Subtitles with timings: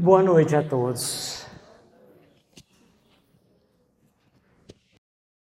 [0.00, 1.37] Boa noite a todos.